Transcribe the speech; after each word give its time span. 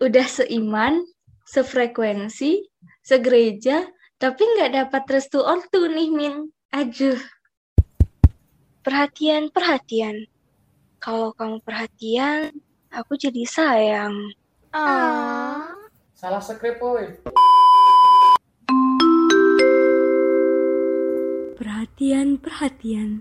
udah 0.00 0.24
seiman, 0.24 1.04
sefrekuensi, 1.44 2.64
segereja, 3.04 3.84
tapi 4.16 4.40
nggak 4.56 4.72
dapat 4.72 5.02
restu 5.12 5.44
ortu 5.44 5.92
nih, 5.92 6.08
Min. 6.08 6.48
Aduh. 6.72 7.20
Perhatian, 8.80 9.52
perhatian. 9.52 10.24
Kalau 11.04 11.36
kamu 11.36 11.60
perhatian, 11.60 12.48
aku 12.88 13.20
jadi 13.20 13.44
sayang. 13.44 14.32
Ah. 14.72 15.68
Salah 16.16 16.40
skrip, 16.40 16.80
boy. 16.80 17.20
Perhatian, 21.60 22.40
perhatian. 22.40 23.20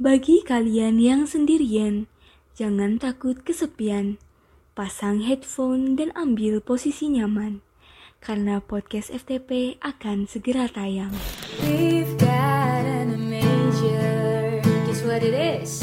Bagi 0.00 0.40
kalian 0.44 0.96
yang 0.96 1.28
sendirian, 1.28 2.08
jangan 2.56 2.96
takut 2.96 3.40
kesepian. 3.44 4.16
Pasang 4.76 5.24
headphone 5.24 5.96
dan 5.96 6.12
ambil 6.12 6.60
posisi 6.60 7.08
nyaman. 7.08 7.64
Karena 8.20 8.60
podcast 8.60 9.08
FTP 9.08 9.80
akan 9.80 10.28
segera 10.28 10.68
tayang. 10.68 11.16
We've 11.64 12.12
got 12.20 12.84
an 12.84 13.16
major. 13.16 14.60
Guess 14.84 15.00
what 15.08 15.24
it 15.24 15.32
is? 15.32 15.80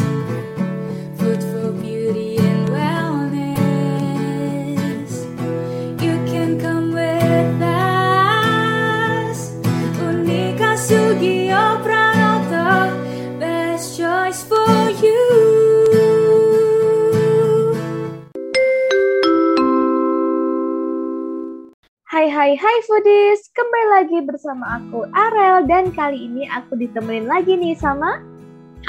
Hai 22.74 22.82
foodies, 22.90 23.54
kembali 23.54 23.88
lagi 23.94 24.18
bersama 24.26 24.82
aku 24.82 25.06
Arel 25.14 25.70
dan 25.70 25.94
kali 25.94 26.26
ini 26.26 26.50
aku 26.50 26.74
ditemenin 26.74 27.30
lagi 27.30 27.54
nih 27.54 27.78
sama 27.78 28.18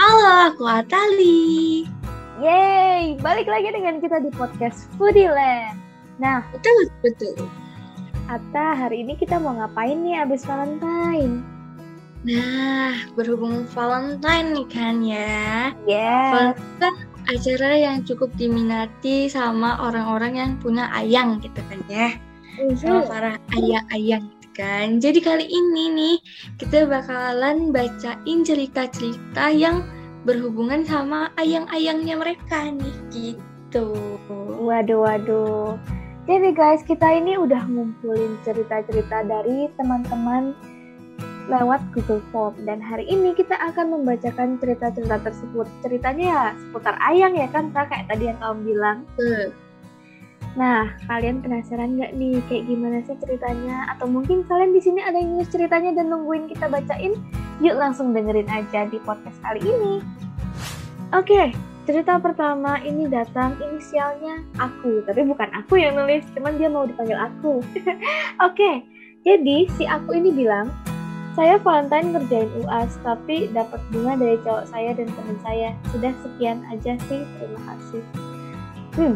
Halo, 0.01 0.49
aku 0.49 0.65
Atali. 0.65 1.85
Yeay, 2.41 3.21
balik 3.21 3.45
lagi 3.45 3.77
dengan 3.77 4.01
kita 4.01 4.25
di 4.25 4.33
podcast 4.33 4.89
Foodie 4.97 5.29
Land. 5.29 5.77
Nah, 6.17 6.41
Betul, 6.57 6.89
betul. 7.05 7.37
Atta, 8.33 8.73
hari 8.73 9.05
ini 9.05 9.21
kita 9.21 9.37
mau 9.37 9.53
ngapain 9.53 10.01
nih 10.01 10.17
abis 10.25 10.49
Valentine? 10.49 11.45
Nah, 12.25 12.97
berhubung 13.13 13.69
Valentine 13.69 14.49
nih 14.57 14.69
kan 14.73 15.05
ya. 15.05 15.77
Yeah. 15.85 16.33
Valentine 16.33 16.81
kan 16.81 16.95
acara 17.29 17.77
yang 17.77 18.01
cukup 18.09 18.33
diminati 18.41 19.29
sama 19.29 19.77
orang-orang 19.77 20.41
yang 20.41 20.51
punya 20.57 20.89
ayang 20.97 21.37
gitu 21.45 21.61
kan 21.69 21.85
ya. 21.93 22.17
Sama 22.79 23.03
para 23.07 23.33
ayang-ayang 23.55 24.31
gitu 24.39 24.49
kan. 24.55 25.03
Jadi 25.03 25.19
kali 25.19 25.47
ini 25.47 25.85
nih 25.91 26.17
kita 26.57 26.87
bakalan 26.87 27.75
bacain 27.75 28.47
cerita-cerita 28.47 29.51
yang 29.51 29.83
berhubungan 30.25 30.87
sama 30.87 31.29
ayang-ayangnya 31.37 32.17
mereka 32.17 32.71
nih 32.71 32.97
gitu. 33.13 33.95
Waduh, 34.63 35.05
waduh. 35.05 35.77
Jadi 36.25 36.57
guys, 36.57 36.81
kita 36.89 37.05
ini 37.21 37.37
udah 37.37 37.69
ngumpulin 37.69 38.41
cerita-cerita 38.49 39.29
dari 39.29 39.69
teman-teman 39.77 40.57
lewat 41.53 41.85
Google 41.93 42.25
Form 42.33 42.57
dan 42.65 42.81
hari 42.81 43.05
ini 43.05 43.37
kita 43.37 43.53
akan 43.61 43.93
membacakan 43.93 44.57
cerita-cerita 44.57 45.21
tersebut. 45.21 45.69
Ceritanya 45.85 46.25
ya 46.25 46.45
seputar 46.57 46.97
ayang 47.05 47.37
ya 47.37 47.45
kan, 47.53 47.69
Kak? 47.77 47.93
kayak 47.93 48.09
tadi 48.09 48.33
yang 48.33 48.41
kamu 48.41 48.73
bilang. 48.73 48.99
Nah, 50.55 50.95
kalian 51.11 51.43
penasaran 51.43 51.99
nggak 51.99 52.15
nih 52.15 52.39
kayak 52.47 52.65
gimana 52.71 53.03
sih 53.03 53.19
ceritanya? 53.19 53.91
Atau 53.91 54.07
mungkin 54.07 54.47
kalian 54.47 54.71
di 54.71 54.81
sini 54.83 55.03
ada 55.03 55.19
yang 55.19 55.35
nulis 55.35 55.51
ceritanya 55.51 55.91
dan 55.99 56.15
nungguin 56.15 56.47
kita 56.47 56.71
bacain? 56.71 57.19
Yuk 57.59 57.75
langsung 57.75 58.15
dengerin 58.15 58.47
aja 58.47 58.87
di 58.87 59.03
podcast 59.03 59.35
kali 59.43 59.59
ini. 59.63 59.99
Oke, 61.11 61.51
cerita 61.91 62.23
pertama 62.23 62.79
ini 62.87 63.11
datang 63.11 63.59
inisialnya 63.59 64.47
aku, 64.63 65.03
tapi 65.07 65.27
bukan 65.27 65.51
aku 65.51 65.79
yang 65.79 65.99
nulis, 65.99 66.23
cuman 66.39 66.55
dia 66.55 66.71
mau 66.71 66.87
dipanggil 66.87 67.19
aku. 67.19 67.59
Oke, 68.47 68.87
jadi 69.27 69.67
si 69.75 69.85
aku 69.91 70.15
ini 70.15 70.31
bilang, 70.31 70.71
saya 71.35 71.59
Valentine 71.59 72.15
ngerjain 72.15 72.51
UAS, 72.63 72.95
tapi 73.03 73.51
dapat 73.51 73.83
bunga 73.91 74.15
dari 74.15 74.39
cowok 74.47 74.71
saya 74.71 74.95
dan 74.95 75.11
teman 75.11 75.39
saya. 75.43 75.71
Sudah 75.91 76.15
sekian 76.23 76.63
aja 76.71 76.95
sih, 77.11 77.27
terima 77.27 77.61
kasih. 77.67 78.03
Hmm, 78.95 79.15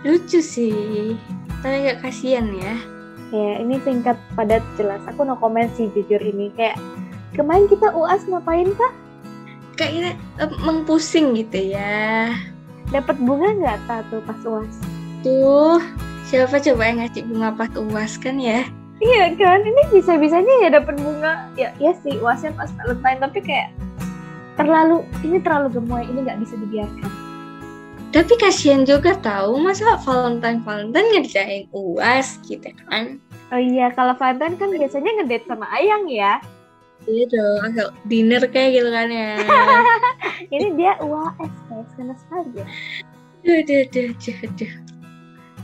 Lucu 0.00 0.40
sih. 0.40 1.16
Tapi 1.60 1.92
gak 1.92 2.00
kasihan 2.00 2.48
ya. 2.56 2.74
Ya, 3.30 3.62
ini 3.62 3.78
singkat 3.84 4.18
padat 4.34 4.64
jelas. 4.74 5.04
Aku 5.06 5.22
no 5.22 5.38
comment 5.38 5.70
sih 5.76 5.86
jujur 5.92 6.18
ini. 6.18 6.50
Kayak 6.56 6.80
kemarin 7.36 7.70
kita 7.70 7.92
UAS 7.94 8.26
ngapain 8.26 8.72
kak? 8.74 8.92
Kayaknya 9.78 10.18
eh, 10.40 10.50
mengpusing 10.64 11.36
gitu 11.38 11.76
ya. 11.76 12.34
Dapat 12.90 13.22
bunga 13.22 13.54
nggak 13.54 13.78
tak 13.86 14.02
tuh 14.10 14.18
pas 14.26 14.40
UAS? 14.42 14.76
Tuh, 15.22 15.78
siapa 16.26 16.58
coba 16.58 16.82
yang 16.82 16.98
ngasih 17.04 17.22
bunga 17.28 17.48
pas 17.54 17.70
UAS 17.76 18.18
kan 18.18 18.40
ya? 18.40 18.66
Iya 19.00 19.32
kan, 19.38 19.64
ini 19.64 19.82
bisa-bisanya 19.94 20.54
ya 20.66 20.68
dapat 20.76 20.98
bunga. 21.00 21.48
Ya, 21.54 21.72
ya 21.78 21.94
sih 22.02 22.18
UASnya 22.20 22.52
pas 22.52 22.68
Valentine, 22.76 23.20
tapi 23.22 23.38
kayak 23.40 23.68
terlalu 24.58 25.06
ini 25.24 25.38
terlalu 25.40 25.80
gemoy, 25.80 26.04
ini 26.04 26.20
nggak 26.26 26.40
bisa 26.42 26.58
dibiarkan. 26.58 27.10
Tapi 28.10 28.34
kasihan 28.42 28.82
juga 28.82 29.14
tahu 29.22 29.62
masa 29.62 29.94
Valentine 30.02 30.58
Valentine 30.66 31.08
ngerjain 31.14 31.64
UAS 31.70 32.42
gitu 32.42 32.66
kan? 32.90 33.22
Oh 33.54 33.60
iya, 33.62 33.94
kalau 33.94 34.18
Valentine 34.18 34.58
kan 34.58 34.70
biasanya 34.74 35.10
ngedate 35.22 35.46
sama 35.46 35.66
Ayang 35.70 36.10
ya. 36.10 36.42
Iya 37.06 37.24
dong, 37.30 37.58
agak 37.64 37.88
dinner 38.10 38.42
kayak 38.50 38.82
gitu 38.82 38.90
kan 38.90 39.08
ya. 39.08 39.38
Ini 40.54 40.68
dia 40.74 40.92
UAS, 41.00 41.54
guys, 41.70 41.90
karena 41.96 42.14
sekali 42.18 42.50
ya. 42.58 42.66
Duh, 43.40 43.60
duh, 43.64 43.82
duh, 43.88 44.10
duh, 44.18 44.40
duh. 44.58 44.72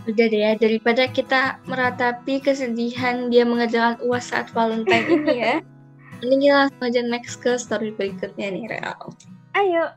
Udah 0.07 0.27
deh 0.31 0.41
ya, 0.47 0.53
daripada 0.55 1.11
kita 1.11 1.59
meratapi 1.67 2.39
kesedihan 2.39 3.27
dia 3.27 3.43
mengerjakan 3.43 3.99
UAS 4.07 4.31
saat 4.31 4.49
Valentine 4.55 5.07
ini 5.11 5.35
ya. 5.43 5.55
Mending 6.23 6.49
kita 6.49 6.57
langsung 6.57 6.85
aja 6.89 7.01
next 7.05 7.35
ke 7.45 7.59
story 7.59 7.91
berikutnya 7.93 8.49
nih, 8.55 8.65
Real. 8.71 9.13
Ayo, 9.53 9.93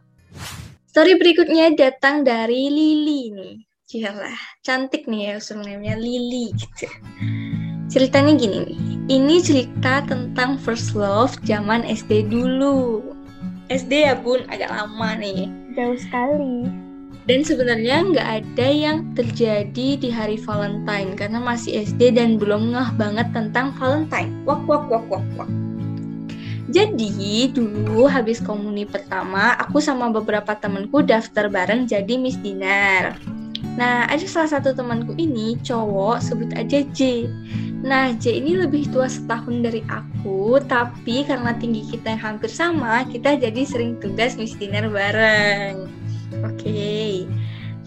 Story 0.99 1.15
berikutnya 1.15 1.71
datang 1.79 2.27
dari 2.27 2.67
Lily 2.67 3.31
nih. 3.31 3.55
Cialah, 3.87 4.35
cantik 4.59 5.07
nih 5.07 5.31
ya 5.31 5.33
username-nya 5.39 5.95
Lily 5.95 6.51
gitu. 6.51 6.91
Ceritanya 7.87 8.35
gini 8.35 8.67
nih. 8.67 8.79
Ini 9.07 9.35
cerita 9.39 10.03
tentang 10.03 10.59
first 10.59 10.99
love 10.99 11.39
zaman 11.47 11.87
SD 11.87 12.27
dulu. 12.27 12.99
SD 13.71 14.11
ya 14.11 14.19
bun, 14.19 14.43
agak 14.51 14.75
lama 14.75 15.15
nih. 15.15 15.47
jauh 15.71 15.95
sekali. 15.95 16.67
Dan 17.31 17.47
sebenarnya 17.47 18.03
nggak 18.03 18.29
ada 18.43 18.67
yang 18.67 19.15
terjadi 19.15 19.95
di 19.95 20.11
hari 20.11 20.35
Valentine 20.35 21.15
karena 21.15 21.39
masih 21.39 21.87
SD 21.87 22.19
dan 22.19 22.35
belum 22.35 22.75
ngeh 22.75 22.99
banget 22.99 23.31
tentang 23.31 23.71
Valentine. 23.79 24.35
Wak 24.43 24.67
wak 24.67 24.91
wak 24.91 25.07
wak 25.07 25.23
wak. 25.39 25.47
Jadi 26.69 27.49
dulu 27.49 28.05
habis 28.05 28.37
komuni 28.37 28.85
pertama, 28.85 29.57
aku 29.57 29.81
sama 29.81 30.13
beberapa 30.13 30.53
temenku 30.53 31.01
daftar 31.01 31.49
bareng 31.49 31.89
jadi 31.89 32.13
Miss 32.21 32.37
Dinar. 32.37 33.17
Nah, 33.73 34.05
ada 34.05 34.21
salah 34.29 34.59
satu 34.59 34.77
temanku 34.77 35.17
ini 35.17 35.57
cowok, 35.65 36.21
sebut 36.21 36.53
aja 36.53 36.85
J. 36.93 37.25
Nah, 37.81 38.13
J 38.13 38.43
ini 38.43 38.59
lebih 38.59 38.85
tua 38.91 39.09
setahun 39.09 39.65
dari 39.65 39.81
aku, 39.89 40.61
tapi 40.69 41.25
karena 41.25 41.57
tinggi 41.57 41.89
kita 41.89 42.13
yang 42.13 42.21
hampir 42.37 42.51
sama, 42.51 43.01
kita 43.07 43.39
jadi 43.39 43.61
sering 43.65 43.97
tugas 43.97 44.37
Miss 44.37 44.53
Dinar 44.53 44.91
bareng. 44.93 45.89
Oke. 46.45 47.25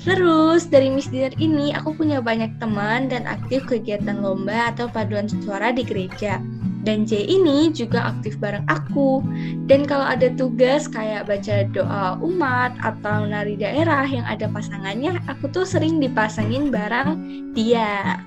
Terus 0.02 0.66
dari 0.66 0.90
Miss 0.90 1.06
Dinner 1.06 1.30
ini 1.38 1.70
aku 1.70 1.94
punya 1.94 2.18
banyak 2.18 2.58
teman 2.58 3.06
dan 3.06 3.22
aktif 3.30 3.62
kegiatan 3.70 4.18
lomba 4.18 4.74
atau 4.74 4.90
paduan 4.90 5.30
suara 5.30 5.70
di 5.70 5.86
gereja. 5.86 6.42
Dan 6.82 7.06
J 7.06 7.22
ini 7.30 7.70
juga 7.70 8.10
aktif 8.10 8.36
bareng 8.42 8.66
aku. 8.66 9.22
Dan 9.70 9.86
kalau 9.86 10.02
ada 10.02 10.28
tugas 10.34 10.90
kayak 10.90 11.30
baca 11.30 11.66
doa 11.70 12.18
umat 12.18 12.74
atau 12.82 13.24
nari 13.26 13.54
daerah 13.54 14.02
yang 14.06 14.26
ada 14.26 14.50
pasangannya, 14.50 15.22
aku 15.30 15.46
tuh 15.50 15.62
sering 15.62 16.02
dipasangin 16.02 16.74
bareng 16.74 17.22
dia. 17.54 18.18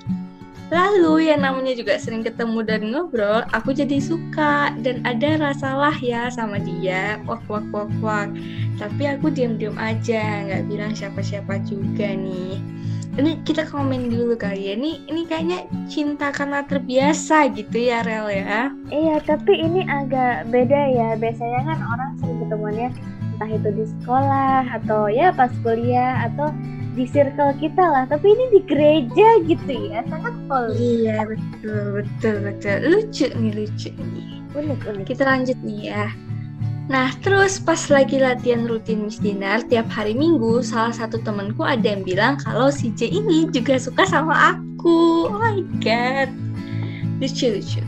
Lalu 0.73 1.29
yang 1.29 1.45
namanya 1.45 1.77
juga 1.77 1.93
sering 2.01 2.25
ketemu 2.25 2.65
dan 2.65 2.89
ngobrol, 2.89 3.45
aku 3.53 3.69
jadi 3.69 4.01
suka 4.01 4.73
dan 4.81 5.05
ada 5.05 5.37
rasa 5.37 5.77
lah 5.77 5.93
ya 6.01 6.25
sama 6.33 6.57
dia. 6.57 7.21
Wak 7.29 7.45
wak 7.45 7.69
wak 7.69 7.93
wak. 8.01 8.33
Tapi 8.81 9.03
aku 9.05 9.29
diam-diam 9.29 9.77
aja, 9.77 10.41
nggak 10.49 10.65
bilang 10.65 10.97
siapa-siapa 10.97 11.61
juga 11.69 12.09
nih. 12.17 12.57
Ini 13.15 13.39
kita 13.47 13.63
komen 13.71 14.11
dulu 14.11 14.35
kali 14.35 14.67
ya. 14.67 14.73
Ini 14.75 15.07
ini 15.07 15.21
kayaknya 15.23 15.63
cinta 15.87 16.35
karena 16.35 16.67
terbiasa 16.67 17.47
gitu 17.55 17.77
ya 17.79 18.03
Rel 18.03 18.27
ya. 18.27 18.75
Iya, 18.91 19.23
tapi 19.23 19.55
ini 19.55 19.87
agak 19.87 20.51
beda 20.51 20.81
ya. 20.91 21.09
Biasanya 21.15 21.63
kan 21.63 21.79
orang 21.79 22.09
sering 22.19 22.43
ketemuannya 22.43 22.89
entah 23.35 23.51
itu 23.51 23.69
di 23.71 23.85
sekolah 23.87 24.63
atau 24.79 25.07
ya 25.11 25.31
pas 25.31 25.51
kuliah 25.63 26.27
atau 26.27 26.51
di 26.95 27.03
circle 27.11 27.51
kita 27.59 27.83
lah 27.83 28.07
tapi 28.07 28.31
ini 28.31 28.55
di 28.55 28.59
gereja 28.63 29.27
gitu 29.43 29.91
ya 29.91 29.99
sangat 30.07 30.31
holy 30.47 31.03
Iya 31.03 31.27
betul 31.27 31.99
betul 31.99 32.35
betul 32.47 32.77
lucu 32.87 33.27
nih 33.35 33.51
lucu 33.51 33.89
nih. 33.91 34.39
unik 34.55 34.79
unik 34.87 35.03
Kita 35.03 35.23
lanjut 35.27 35.59
nih 35.59 35.91
ya. 35.91 36.07
Nah, 36.85 37.09
terus 37.25 37.57
pas 37.57 37.81
lagi 37.89 38.21
latihan 38.21 38.69
rutin 38.69 39.09
Miss 39.09 39.17
Dinar 39.17 39.65
tiap 39.65 39.89
hari 39.89 40.13
Minggu, 40.13 40.61
salah 40.61 40.93
satu 40.93 41.17
temanku 41.17 41.65
ada 41.65 41.81
yang 41.81 42.05
bilang 42.05 42.37
kalau 42.37 42.69
si 42.69 42.93
J 42.93 43.09
ini 43.09 43.49
juga 43.49 43.81
suka 43.81 44.05
sama 44.05 44.53
aku. 44.53 45.33
Oh 45.33 45.41
my 45.41 45.65
god. 45.81 46.29
Lucu 47.17 47.57
lucu. 47.57 47.81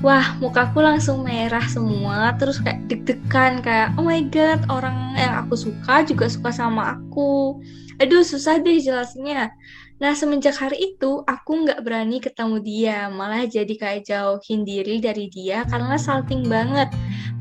Wah, 0.00 0.38
mukaku 0.40 0.80
langsung 0.80 1.28
merah 1.28 1.66
semua, 1.68 2.32
terus 2.40 2.56
kayak 2.62 2.88
deg-degan 2.88 3.60
kayak 3.60 3.92
oh 4.00 4.06
my 4.06 4.24
god, 4.32 4.64
orang 4.72 4.96
yang 5.18 5.44
aku 5.44 5.58
suka 5.68 6.06
juga 6.08 6.32
suka 6.32 6.48
sama 6.48 6.96
aku. 6.96 7.60
Aduh, 8.00 8.24
susah 8.24 8.62
deh 8.64 8.80
jelasnya. 8.80 9.52
Nah, 9.98 10.14
semenjak 10.14 10.54
hari 10.62 10.94
itu, 10.94 11.26
aku 11.26 11.66
nggak 11.66 11.82
berani 11.82 12.22
ketemu 12.22 12.56
dia, 12.62 12.98
malah 13.10 13.42
jadi 13.50 13.74
kayak 13.74 14.06
jauhin 14.06 14.62
diri 14.62 15.02
dari 15.02 15.26
dia 15.26 15.66
karena 15.66 15.98
salting 15.98 16.46
banget. 16.46 16.86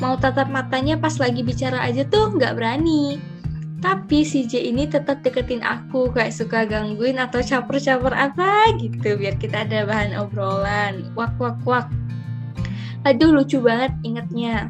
Mau 0.02 0.18
tatap 0.18 0.50
matanya 0.50 0.98
pas 0.98 1.14
lagi 1.22 1.46
bicara 1.46 1.86
aja 1.86 2.02
tuh 2.10 2.34
nggak 2.34 2.58
berani. 2.58 3.22
Tapi 3.78 4.26
si 4.26 4.50
J 4.50 4.74
ini 4.74 4.90
tetap 4.90 5.22
deketin 5.22 5.62
aku, 5.62 6.10
kayak 6.10 6.34
suka 6.34 6.66
gangguin 6.66 7.22
atau 7.22 7.46
caper-caper 7.46 8.10
apa 8.10 8.74
gitu, 8.82 9.22
biar 9.22 9.38
kita 9.38 9.62
ada 9.70 9.86
bahan 9.86 10.18
obrolan. 10.18 11.14
Wak, 11.14 11.38
wak, 11.38 11.62
wak. 11.62 11.86
Aduh, 13.06 13.38
lucu 13.38 13.62
banget 13.62 13.94
ingetnya. 14.02 14.66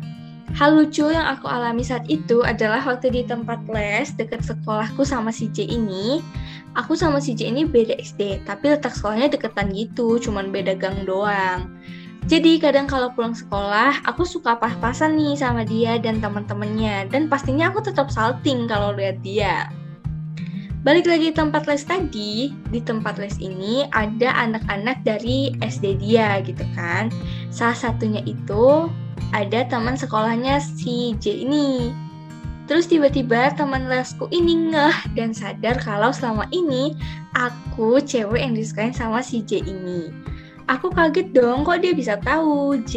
Hal 0.55 0.79
lucu 0.79 1.11
yang 1.11 1.27
aku 1.27 1.51
alami 1.51 1.83
saat 1.83 2.07
itu 2.07 2.39
adalah 2.45 2.79
waktu 2.87 3.11
di 3.11 3.21
tempat 3.27 3.59
les 3.67 4.15
deket 4.15 4.47
sekolahku 4.47 5.03
sama 5.03 5.33
si 5.33 5.51
J 5.51 5.67
ini. 5.67 6.23
Aku 6.79 6.95
sama 6.95 7.19
si 7.19 7.35
J 7.35 7.51
ini 7.51 7.67
beda 7.67 7.99
SD, 7.99 8.47
tapi 8.47 8.71
letak 8.71 8.95
sekolahnya 8.95 9.33
deketan 9.33 9.75
gitu, 9.75 10.15
cuman 10.21 10.53
beda 10.53 10.77
gang 10.79 11.03
doang. 11.03 11.67
Jadi 12.27 12.59
kadang 12.59 12.91
kalau 12.91 13.11
pulang 13.15 13.31
sekolah, 13.31 14.03
aku 14.03 14.27
suka 14.27 14.59
pas-pasan 14.59 15.15
nih 15.15 15.39
sama 15.39 15.63
dia 15.63 15.95
dan 15.95 16.19
teman-temannya, 16.19 17.07
dan 17.07 17.31
pastinya 17.31 17.71
aku 17.71 17.79
tetap 17.83 18.11
salting 18.11 18.67
kalau 18.67 18.91
lihat 18.91 19.19
dia. 19.23 19.71
Balik 20.83 21.07
lagi 21.07 21.35
tempat 21.35 21.67
les 21.67 21.83
tadi, 21.83 22.51
di 22.71 22.79
tempat 22.79 23.19
les 23.19 23.35
ini 23.43 23.87
ada 23.91 24.31
anak-anak 24.43 25.03
dari 25.03 25.51
SD 25.59 25.99
dia 25.99 26.39
gitu 26.43 26.63
kan. 26.75 27.11
Salah 27.51 27.75
satunya 27.75 28.23
itu 28.23 28.91
ada 29.31 29.67
teman 29.67 29.95
sekolahnya 29.95 30.61
si 30.61 31.13
J 31.19 31.45
ini. 31.47 31.91
Terus 32.67 32.91
tiba-tiba 32.91 33.55
teman 33.55 33.87
lesku 33.87 34.27
ini 34.27 34.75
ngeh 34.75 35.15
dan 35.15 35.31
sadar 35.31 35.79
kalau 35.79 36.11
selama 36.11 36.43
ini 36.51 36.99
aku 37.31 38.03
cewek 38.03 38.43
yang 38.43 38.53
disukain 38.53 38.91
sama 38.91 39.23
si 39.23 39.39
J 39.39 39.63
ini. 39.63 40.11
Aku 40.67 40.91
kaget 40.91 41.31
dong 41.31 41.63
kok 41.63 41.79
dia 41.79 41.95
bisa 41.95 42.19
tahu 42.19 42.75
J 42.83 42.93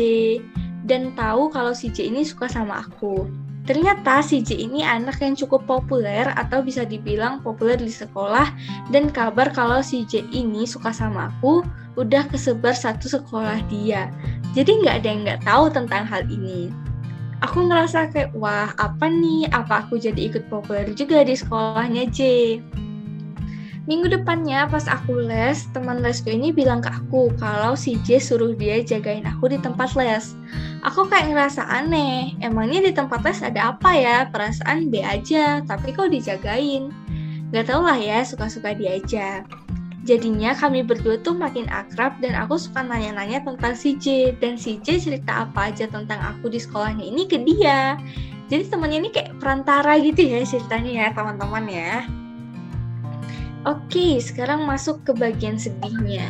dan 0.90 1.14
tahu 1.14 1.54
kalau 1.54 1.70
si 1.70 1.86
J 1.86 2.10
ini 2.10 2.26
suka 2.26 2.50
sama 2.50 2.82
aku. 2.82 3.30
Ternyata 3.62 4.18
si 4.26 4.42
J 4.42 4.58
ini 4.58 4.82
anak 4.82 5.22
yang 5.22 5.38
cukup 5.38 5.62
populer 5.70 6.26
atau 6.34 6.58
bisa 6.58 6.82
dibilang 6.82 7.38
populer 7.38 7.78
di 7.78 7.94
sekolah 7.94 8.50
dan 8.90 9.06
kabar 9.14 9.54
kalau 9.54 9.78
si 9.78 10.02
J 10.02 10.26
ini 10.34 10.66
suka 10.66 10.90
sama 10.90 11.30
aku 11.30 11.62
udah 11.94 12.26
kesebar 12.26 12.74
satu 12.74 13.06
sekolah 13.06 13.62
dia. 13.70 14.10
Jadi 14.50 14.82
nggak 14.82 14.96
ada 15.02 15.08
yang 15.08 15.20
nggak 15.22 15.42
tahu 15.46 15.64
tentang 15.70 16.02
hal 16.02 16.26
ini. 16.26 16.74
Aku 17.40 17.64
ngerasa 17.64 18.12
kayak, 18.12 18.36
wah 18.36 18.76
apa 18.76 19.08
nih, 19.08 19.48
apa 19.48 19.86
aku 19.86 19.96
jadi 19.96 20.28
ikut 20.28 20.52
populer 20.52 20.92
juga 20.92 21.24
di 21.24 21.32
sekolahnya 21.32 22.04
J. 22.12 22.20
Minggu 23.88 24.12
depannya 24.12 24.68
pas 24.68 24.84
aku 24.84 25.24
les, 25.24 25.64
teman 25.72 26.04
lesku 26.04 26.28
ini 26.28 26.52
bilang 26.52 26.84
ke 26.84 26.92
aku 26.92 27.32
kalau 27.40 27.72
si 27.72 27.96
J 28.04 28.20
suruh 28.20 28.52
dia 28.52 28.84
jagain 28.84 29.24
aku 29.24 29.50
di 29.50 29.58
tempat 29.58 29.96
les. 29.96 30.36
Aku 30.84 31.08
kayak 31.08 31.32
ngerasa 31.32 31.64
aneh, 31.64 32.36
emangnya 32.44 32.86
di 32.86 32.92
tempat 32.92 33.24
les 33.24 33.40
ada 33.40 33.72
apa 33.72 33.90
ya? 33.96 34.28
Perasaan 34.28 34.92
B 34.92 35.00
aja, 35.00 35.64
tapi 35.64 35.96
kok 35.96 36.12
dijagain? 36.12 36.92
Gak 37.50 37.66
tau 37.66 37.82
lah 37.82 37.98
ya, 37.98 38.22
suka-suka 38.22 38.76
dia 38.76 39.00
aja. 39.00 39.42
Jadinya 40.08 40.56
kami 40.56 40.80
berdua 40.80 41.20
tuh 41.20 41.36
makin 41.36 41.68
akrab 41.68 42.16
dan 42.24 42.32
aku 42.32 42.56
suka 42.56 42.80
nanya-nanya 42.80 43.44
tentang 43.44 43.76
si 43.76 44.00
J 44.00 44.32
dan 44.40 44.56
si 44.56 44.80
J 44.80 44.96
cerita 44.96 45.44
apa 45.44 45.68
aja 45.68 45.84
tentang 45.84 46.16
aku 46.24 46.48
di 46.48 46.56
sekolahnya 46.56 47.04
ini 47.04 47.28
ke 47.28 47.36
dia. 47.44 48.00
Jadi 48.48 48.66
temannya 48.72 49.04
ini 49.06 49.10
kayak 49.12 49.36
perantara 49.36 50.00
gitu 50.00 50.24
ya 50.24 50.40
ceritanya 50.42 50.90
ya 50.90 51.08
teman-teman 51.12 51.64
ya. 51.68 52.08
Oke, 53.68 54.16
sekarang 54.24 54.64
masuk 54.64 55.04
ke 55.04 55.12
bagian 55.12 55.60
sedihnya. 55.60 56.24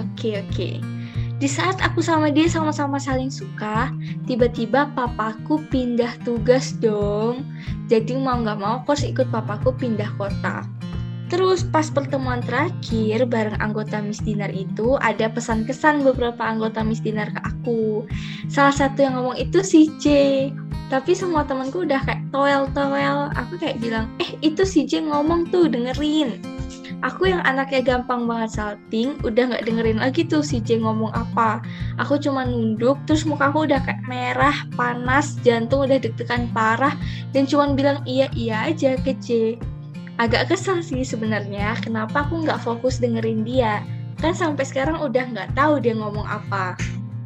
Oke, 0.00 0.40
oke. 0.40 0.80
Di 1.40 1.48
saat 1.48 1.76
aku 1.80 2.00
sama 2.00 2.32
dia 2.32 2.48
sama-sama 2.48 2.96
saling 2.96 3.28
suka, 3.28 3.92
tiba-tiba 4.24 4.88
papaku 4.96 5.60
pindah 5.68 6.16
tugas 6.24 6.72
dong. 6.80 7.44
Jadi 7.88 8.16
mau 8.16 8.40
nggak 8.40 8.58
mau 8.60 8.80
aku 8.80 8.96
harus 8.96 9.08
ikut 9.08 9.28
papaku 9.28 9.76
pindah 9.76 10.08
kota. 10.16 10.64
Terus 11.30 11.62
pas 11.62 11.86
pertemuan 11.86 12.42
terakhir 12.42 13.22
bareng 13.30 13.54
anggota 13.62 14.02
Miss 14.02 14.18
Dinar 14.18 14.50
itu 14.50 14.98
ada 14.98 15.30
pesan 15.30 15.62
kesan 15.62 16.02
beberapa 16.02 16.42
anggota 16.42 16.82
Miss 16.82 16.98
Dinar 16.98 17.30
ke 17.30 17.40
aku. 17.46 18.02
Salah 18.50 18.74
satu 18.74 18.98
yang 19.06 19.14
ngomong 19.14 19.38
itu 19.38 19.62
si 19.62 19.94
J. 20.02 20.50
Tapi 20.90 21.14
semua 21.14 21.46
temanku 21.46 21.86
udah 21.86 22.02
kayak 22.02 22.26
toel-toel. 22.34 23.30
Aku 23.38 23.62
kayak 23.62 23.78
bilang, 23.78 24.10
eh 24.18 24.34
itu 24.42 24.66
si 24.66 24.82
J 24.82 25.06
ngomong 25.06 25.54
tuh 25.54 25.70
dengerin. 25.70 26.42
Aku 27.00 27.30
yang 27.30 27.40
anaknya 27.48 27.96
gampang 27.96 28.28
banget 28.28 28.60
salting, 28.60 29.16
udah 29.24 29.54
nggak 29.54 29.64
dengerin 29.64 30.02
lagi 30.02 30.26
tuh 30.26 30.44
si 30.44 30.60
J 30.60 30.82
ngomong 30.82 31.14
apa. 31.14 31.62
Aku 31.96 32.20
cuma 32.20 32.44
nunduk, 32.44 32.98
terus 33.08 33.24
mukaku 33.24 33.64
udah 33.64 33.80
kayak 33.86 34.04
merah, 34.04 34.52
panas, 34.76 35.40
jantung 35.40 35.88
udah 35.88 35.96
deg-degan 35.96 36.50
parah, 36.52 36.92
dan 37.32 37.48
cuma 37.48 37.72
bilang 37.72 38.04
iya 38.04 38.28
iya 38.36 38.68
aja 38.68 39.00
ke 39.00 39.16
J 39.16 39.56
agak 40.20 40.52
kesal 40.52 40.84
sih 40.84 41.00
sebenarnya 41.00 41.80
kenapa 41.80 42.28
aku 42.28 42.44
nggak 42.44 42.60
fokus 42.60 43.00
dengerin 43.00 43.40
dia 43.40 43.80
kan 44.20 44.36
sampai 44.36 44.68
sekarang 44.68 45.00
udah 45.00 45.24
nggak 45.32 45.56
tahu 45.56 45.80
dia 45.80 45.96
ngomong 45.96 46.28
apa 46.28 46.76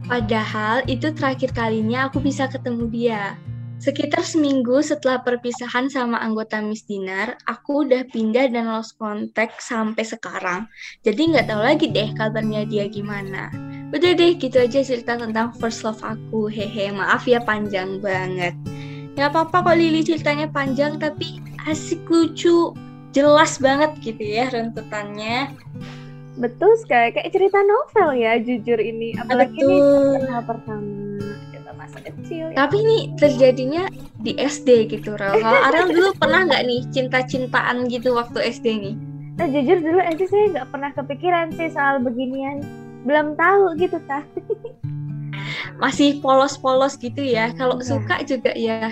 padahal 0.06 0.86
itu 0.86 1.10
terakhir 1.10 1.50
kalinya 1.50 2.06
aku 2.06 2.22
bisa 2.22 2.46
ketemu 2.46 2.86
dia 2.86 3.34
Sekitar 3.84 4.24
seminggu 4.24 4.80
setelah 4.80 5.20
perpisahan 5.20 5.92
sama 5.92 6.16
anggota 6.16 6.56
Miss 6.62 6.88
Dinar, 6.88 7.36
aku 7.44 7.84
udah 7.84 8.08
pindah 8.08 8.48
dan 8.48 8.70
lost 8.70 8.96
contact 8.96 9.60
sampai 9.60 10.00
sekarang. 10.00 10.64
Jadi 11.04 11.34
nggak 11.34 11.52
tahu 11.52 11.60
lagi 11.60 11.92
deh 11.92 12.08
kabarnya 12.16 12.64
dia 12.64 12.88
gimana. 12.88 13.52
Udah 13.92 14.16
deh, 14.16 14.40
gitu 14.40 14.56
aja 14.56 14.80
cerita 14.80 15.20
tentang 15.20 15.52
first 15.60 15.84
love 15.84 16.00
aku. 16.00 16.48
Hehe, 16.48 16.96
maaf 16.96 17.28
ya 17.28 17.44
panjang 17.44 18.00
banget. 18.00 18.56
Gak 19.20 19.36
apa-apa 19.36 19.60
kok 19.60 19.76
Lili 19.76 20.00
ceritanya 20.00 20.48
panjang, 20.48 20.96
tapi 20.96 21.44
asik 21.68 22.04
lucu 22.08 22.72
jelas 23.14 23.56
banget 23.62 23.94
gitu 24.02 24.22
ya 24.22 24.50
runtutannya. 24.50 25.54
Betul 26.34 26.74
sekali 26.82 27.14
kayak 27.14 27.30
cerita 27.30 27.62
novel 27.62 28.18
ya 28.18 28.36
jujur 28.42 28.76
ini. 28.82 29.14
Apalagi 29.14 29.54
ini 29.54 29.78
kenal 30.18 30.42
pertama 30.42 31.22
kita 31.54 31.70
masa 31.78 31.98
kecil 32.02 32.50
ya. 32.50 32.56
tapi 32.58 32.76
ini 32.82 32.98
terjadinya 33.14 33.86
di 34.18 34.34
SD 34.34 34.90
gitu 34.90 35.14
Rel. 35.14 35.38
Kalau 35.38 35.60
Ariel 35.70 35.88
dulu 35.94 36.10
pernah 36.18 36.42
nggak 36.50 36.62
nih 36.66 36.80
cinta-cintaan 36.90 37.86
gitu 37.86 38.18
waktu 38.18 38.50
SD 38.50 38.66
nih? 38.82 38.94
Nah 39.38 39.46
jujur 39.46 39.78
dulu 39.78 40.00
SD 40.02 40.22
saya 40.26 40.44
nggak 40.58 40.68
pernah 40.74 40.90
kepikiran 40.98 41.46
sih 41.54 41.70
soal 41.70 42.02
beginian. 42.02 42.66
Belum 43.06 43.38
tahu 43.38 43.78
gitu 43.78 44.02
tah 44.10 44.26
masih 45.82 46.18
polos-polos 46.18 46.98
gitu 46.98 47.22
ya. 47.22 47.54
Kalau 47.54 47.78
suka 47.78 48.26
juga 48.26 48.50
ya 48.58 48.90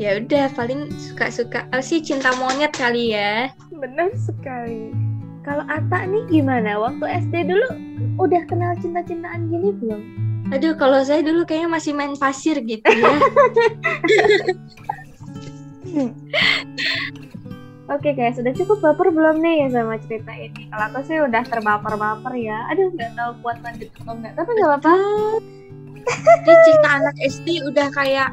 ya 0.00 0.16
udah 0.16 0.48
paling 0.56 0.88
suka-suka 0.96 1.68
oh, 1.76 1.84
sih 1.84 2.00
cinta 2.00 2.32
monyet 2.40 2.72
kali 2.72 3.12
ya 3.12 3.52
benar 3.68 4.08
sekali 4.16 4.96
kalau 5.44 5.60
Ata 5.68 6.08
nih 6.08 6.24
gimana 6.32 6.80
waktu 6.80 7.04
SD 7.28 7.44
dulu 7.52 7.68
udah 8.16 8.40
kenal 8.48 8.72
cinta-cintaan 8.80 9.52
gini 9.52 9.76
belum 9.76 10.00
aduh 10.56 10.72
kalau 10.80 11.04
saya 11.04 11.20
dulu 11.20 11.44
kayaknya 11.44 11.68
masih 11.68 11.92
main 11.92 12.16
pasir 12.16 12.56
gitu 12.64 12.88
ya 12.88 13.12
Oke 17.90 18.14
guys, 18.14 18.38
sudah 18.38 18.54
cukup 18.54 18.78
baper 18.78 19.10
belum 19.10 19.42
nih 19.42 19.66
ya 19.66 19.82
sama 19.82 19.98
cerita 19.98 20.30
ini? 20.30 20.70
Kalau 20.70 20.94
aku 20.94 21.02
sih 21.10 21.18
udah 21.26 21.42
terbaper-baper 21.42 22.38
ya. 22.38 22.62
Aduh, 22.70 22.94
nggak 22.94 23.18
tahu 23.18 23.30
kuat 23.42 23.58
lanjut 23.66 23.90
atau 23.98 24.14
enggak. 24.14 24.32
Tapi 24.38 24.50
nggak 24.54 24.70
apa-apa. 24.70 24.94
Ini 26.08 26.54
cerita 26.66 26.88
anak 26.88 27.16
SD 27.20 27.48
udah 27.68 27.88
kayak 27.92 28.30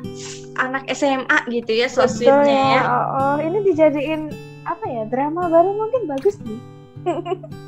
anak 0.58 0.84
SMA 0.92 1.40
gitu 1.52 1.72
ya 1.76 1.88
sosisnya 1.88 2.44
ya. 2.48 2.82
Oh, 2.88 3.06
oh, 3.14 3.36
ini 3.44 3.62
dijadiin 3.68 4.34
apa 4.68 4.86
ya 4.88 5.04
drama 5.08 5.48
baru 5.48 5.72
mungkin 5.76 6.02
bagus 6.10 6.36
nih. 6.44 6.60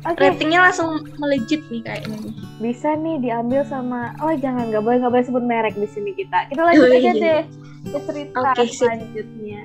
Okay. 0.00 0.32
Ratingnya 0.32 0.64
langsung 0.64 1.04
melejit 1.20 1.60
nih 1.68 1.84
kayaknya. 1.84 2.32
Bisa 2.56 2.96
nih 2.96 3.20
diambil 3.20 3.68
sama 3.68 4.16
oh 4.24 4.32
jangan 4.32 4.72
nggak 4.72 4.80
boleh 4.80 4.96
nggak 4.96 5.12
boleh 5.12 5.26
sebut 5.28 5.44
merek 5.44 5.76
di 5.76 5.84
sini 5.84 6.16
kita. 6.16 6.48
Kita 6.48 6.64
lanjut 6.64 6.88
oh, 6.88 6.96
aja 6.96 7.12
iya. 7.12 7.20
deh 7.20 7.42
ke 7.84 7.98
cerita 8.08 8.40
okay, 8.40 8.68
selanjutnya. 8.72 9.60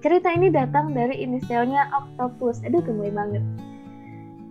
Cerita 0.00 0.28
ini 0.32 0.48
datang 0.48 0.96
dari 0.96 1.20
inisialnya 1.20 1.92
Octopus. 1.92 2.64
Aduh, 2.64 2.80
gemoy 2.80 3.12
banget. 3.12 3.44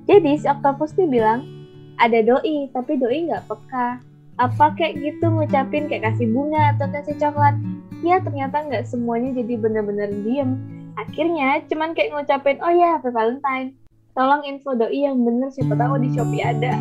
Jadi 0.05 0.37
si 0.37 0.45
Octopus 0.45 0.93
nih 1.01 1.09
bilang, 1.09 1.58
ada 1.99 2.19
doi, 2.23 2.71
tapi 2.71 2.95
doi 2.95 3.27
nggak 3.27 3.45
peka. 3.45 3.99
Apa 4.39 4.71
kayak 4.79 5.03
gitu 5.03 5.27
ngucapin 5.27 5.91
kayak 5.91 6.11
kasih 6.11 6.31
bunga 6.31 6.75
atau 6.75 6.87
kasih 6.95 7.15
coklat. 7.19 7.55
Ya 7.99 8.23
ternyata 8.23 8.63
nggak 8.63 8.87
semuanya 8.87 9.35
jadi 9.35 9.59
bener-bener 9.59 10.09
diem. 10.23 10.55
Akhirnya 10.95 11.63
cuman 11.67 11.91
kayak 11.91 12.15
ngucapin, 12.15 12.57
oh 12.63 12.71
ya 12.71 12.99
Happy 12.99 13.11
Valentine. 13.11 13.75
Tolong 14.15 14.43
info 14.47 14.75
doi 14.75 15.05
yang 15.05 15.19
bener 15.21 15.51
siapa 15.51 15.75
tahu 15.75 15.99
di 15.99 16.09
Shopee 16.15 16.43
ada. 16.43 16.75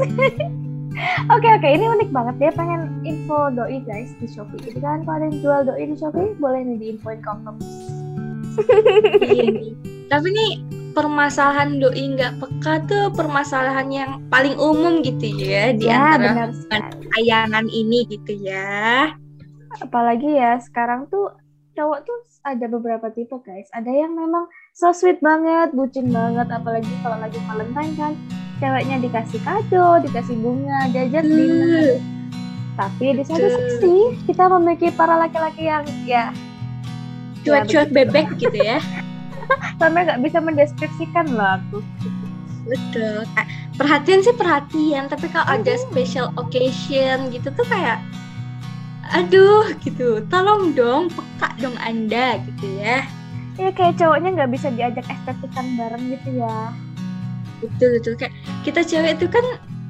Oke 1.28 1.44
oke 1.44 1.68
ini 1.68 1.84
unik 1.84 2.08
banget 2.08 2.34
dia 2.40 2.50
pengen 2.56 3.04
info 3.04 3.52
doi 3.52 3.84
guys 3.84 4.16
di 4.16 4.24
Shopee. 4.32 4.56
Jadi 4.64 4.80
kan 4.80 5.04
kalau 5.04 5.20
ada 5.20 5.24
yang 5.28 5.36
jual 5.44 5.60
doi 5.68 5.84
di 5.92 5.96
Shopee 5.96 6.32
boleh 6.40 6.60
nih 6.64 6.76
diinfoin 6.80 7.20
ke 7.20 7.28
Octopus. 7.28 7.68
Iya. 9.20 9.76
Tapi 10.08 10.28
nih 10.32 10.52
permasalahan 10.96 11.76
doi 11.76 12.16
nggak 12.16 12.40
peka 12.40 12.74
tuh 12.88 13.12
permasalahan 13.12 13.92
yang 13.92 14.10
paling 14.32 14.56
umum 14.56 15.04
gitu 15.04 15.28
ya 15.36 15.76
di 15.76 15.84
Ya, 15.84 16.16
antara 16.16 16.32
hubungan 16.32 16.50
sekali. 16.56 17.04
tayangan 17.12 17.66
ini 17.68 17.98
gitu 18.08 18.32
ya. 18.40 19.12
Apalagi 19.84 20.40
ya 20.40 20.56
sekarang 20.56 21.04
tuh 21.12 21.36
cowok 21.76 22.08
tuh 22.08 22.18
ada 22.48 22.64
beberapa 22.64 23.12
tipe 23.12 23.36
guys. 23.44 23.68
Ada 23.76 23.92
yang 23.92 24.16
memang 24.16 24.48
so 24.72 24.88
sweet 24.96 25.20
banget, 25.20 25.76
bucin 25.76 26.08
banget. 26.08 26.48
Apalagi 26.48 26.88
kalau 27.04 27.20
lagi 27.20 27.36
Valentine 27.44 27.92
kan, 28.00 28.12
ceweknya 28.56 28.96
dikasih 29.04 29.40
kado, 29.44 30.00
dikasih 30.00 30.36
bunga, 30.40 30.88
diajak 30.96 31.28
dinner. 31.28 32.00
Tapi 32.80 33.20
di 33.20 33.24
satu 33.24 33.48
sisi 33.52 33.96
kita 34.24 34.48
memiliki 34.48 34.88
para 34.96 35.20
laki-laki 35.20 35.68
yang 35.68 35.84
ya 36.08 36.32
Cuek-cuek 37.44 37.92
bebek 37.92 38.26
gitu 38.40 38.56
ya. 38.56 38.80
sampai 39.80 40.06
nggak 40.06 40.22
bisa 40.22 40.38
mendeskripsikan 40.42 41.26
lah 41.34 41.60
aku. 41.62 41.80
Betul. 42.66 43.22
Perhatian 43.78 44.20
sih 44.26 44.34
perhatian, 44.34 45.06
tapi 45.06 45.30
kalau 45.30 45.46
ada 45.46 45.78
special 45.78 46.34
occasion 46.34 47.30
gitu 47.30 47.48
tuh 47.54 47.66
kayak 47.70 48.02
aduh 49.14 49.70
gitu. 49.86 50.22
Tolong 50.26 50.74
dong 50.74 51.06
peka 51.14 51.54
dong 51.62 51.78
Anda 51.78 52.42
gitu 52.42 52.66
ya. 52.82 53.06
Ya 53.56 53.70
kayak 53.72 53.96
cowoknya 53.96 54.34
nggak 54.36 54.50
bisa 54.52 54.68
diajak 54.74 55.06
estetikan 55.06 55.78
bareng 55.78 56.04
gitu 56.12 56.42
ya. 56.42 56.74
Betul 57.62 58.02
betul 58.02 58.14
kayak 58.18 58.34
kita 58.66 58.84
cewek 58.84 59.16
itu 59.16 59.26
kan 59.30 59.46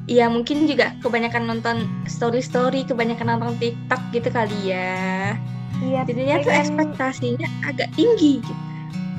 ya 0.06 0.30
mungkin 0.30 0.70
juga 0.70 0.94
kebanyakan 1.02 1.50
nonton 1.50 1.88
story 2.06 2.44
story, 2.44 2.86
kebanyakan 2.86 3.40
nonton 3.40 3.58
TikTok 3.58 4.00
gitu 4.14 4.28
kali 4.30 4.70
ya. 4.70 5.34
Iya, 5.82 6.08
Jadinya 6.08 6.40
tuh 6.40 6.52
ekspektasinya 6.56 7.48
agak 7.68 7.88
tinggi 7.98 8.40
gitu. 8.40 8.65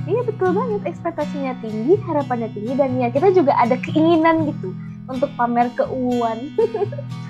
Iya 0.08 0.22
betul 0.24 0.56
banget 0.56 0.82
ekspektasinya 0.88 1.54
tinggi, 1.60 2.00
harapannya 2.08 2.48
tinggi 2.56 2.74
dan 2.80 2.96
ya 2.96 3.12
kita 3.12 3.36
juga 3.36 3.52
ada 3.60 3.76
keinginan 3.84 4.48
gitu 4.48 4.72
untuk 5.12 5.28
pamer 5.36 5.68
keuuan. 5.76 6.56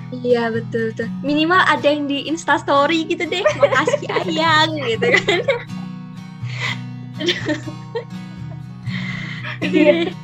Iya 0.08 0.48
betul 0.48 0.94
tuh. 0.96 1.10
Minimal 1.20 1.58
ada 1.68 1.84
yang 1.84 2.08
di 2.08 2.24
Insta 2.30 2.56
Story 2.56 3.04
gitu 3.10 3.28
deh. 3.28 3.44
Makasih 3.60 4.08
ayang 4.24 4.72
gitu 4.78 5.06
kan. 5.10 5.40
Iya. 9.58 10.14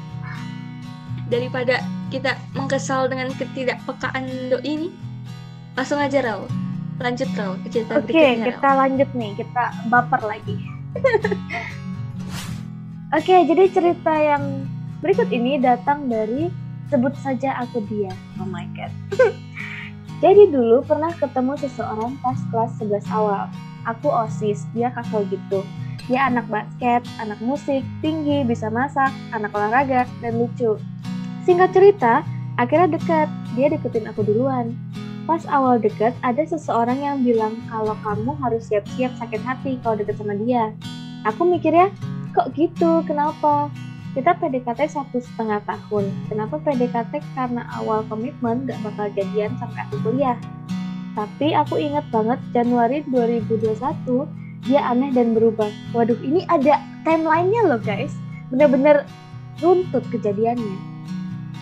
Daripada 1.26 1.82
kita 2.08 2.38
mengkesal 2.54 3.10
dengan 3.10 3.34
ketidakpekaan 3.34 4.54
doi 4.54 4.62
ini, 4.62 4.88
langsung 5.74 5.98
aja 5.98 6.22
Raul. 6.22 6.46
Lanjut 7.02 7.26
Raul 7.34 7.58
ke 7.66 7.68
cerita 7.74 7.98
Oke, 7.98 8.14
berikutnya. 8.14 8.46
kita 8.54 8.68
lanjut 8.78 9.10
nih, 9.12 9.30
kita 9.34 9.64
baper 9.90 10.22
lagi. 10.22 10.56
Oke, 13.14 13.46
jadi 13.46 13.70
cerita 13.70 14.10
yang 14.10 14.66
berikut 14.98 15.30
ini 15.30 15.54
datang 15.62 16.10
dari 16.10 16.50
sebut 16.90 17.14
saja 17.22 17.54
aku 17.62 17.86
dia. 17.86 18.10
Oh 18.42 18.48
my 18.50 18.66
god. 18.74 18.90
jadi 20.24 20.50
dulu 20.50 20.82
pernah 20.82 21.14
ketemu 21.14 21.54
seseorang 21.54 22.18
pas 22.18 22.34
kelas 22.50 22.74
11 22.82 23.06
awal. 23.14 23.46
Aku 23.86 24.10
OSIS, 24.10 24.66
dia 24.74 24.90
kakak 24.90 25.30
gitu. 25.30 25.62
Dia 26.10 26.26
anak 26.26 26.50
basket, 26.50 27.06
anak 27.22 27.38
musik, 27.38 27.86
tinggi, 28.02 28.42
bisa 28.42 28.66
masak, 28.66 29.14
anak 29.30 29.54
olahraga, 29.54 30.10
dan 30.18 30.34
lucu. 30.34 30.74
Singkat 31.46 31.70
cerita, 31.70 32.26
akhirnya 32.58 32.98
dekat. 32.98 33.30
Dia 33.54 33.70
deketin 33.70 34.10
aku 34.10 34.26
duluan. 34.26 34.74
Pas 35.30 35.46
awal 35.46 35.78
deket, 35.78 36.18
ada 36.26 36.42
seseorang 36.42 36.98
yang 36.98 37.22
bilang 37.22 37.62
kalau 37.70 37.94
kamu 38.02 38.34
harus 38.42 38.66
siap-siap 38.66 39.14
sakit 39.22 39.42
hati 39.46 39.78
kalau 39.86 40.02
deket 40.02 40.18
sama 40.18 40.34
dia. 40.34 40.74
Aku 41.24 41.46
mikirnya, 41.46 41.94
kok 42.34 42.50
gitu? 42.58 43.00
Kenapa? 43.06 43.70
Kita 44.14 44.34
PDKT 44.38 44.90
satu 44.90 45.18
setengah 45.18 45.62
tahun. 45.66 46.06
Kenapa 46.30 46.58
PDKT 46.62 47.18
karena 47.34 47.66
awal 47.78 48.06
komitmen 48.06 48.66
gak 48.66 48.78
bakal 48.82 49.10
jadian 49.14 49.54
sampai 49.58 49.86
aku 49.90 49.98
kuliah? 50.06 50.38
Tapi 51.14 51.54
aku 51.54 51.78
ingat 51.78 52.06
banget 52.10 52.38
Januari 52.50 53.06
2021 53.06 53.78
dia 54.66 54.80
aneh 54.82 55.10
dan 55.14 55.34
berubah. 55.34 55.70
Waduh, 55.94 56.18
ini 56.22 56.42
ada 56.50 56.82
timelinenya 57.06 57.62
loh 57.70 57.80
guys. 57.82 58.14
Bener-bener 58.50 59.06
runtut 59.62 60.02
kejadiannya. 60.10 60.78